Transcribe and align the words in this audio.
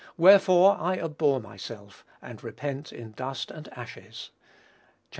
Wherefore 0.17 0.77
I 0.79 0.97
abhor 0.97 1.39
myself, 1.39 2.03
and 2.23 2.43
repent 2.43 2.91
in 2.91 3.11
dust 3.11 3.51
and 3.51 3.67
ashes." 3.71 4.31
(Chap. 4.33 5.07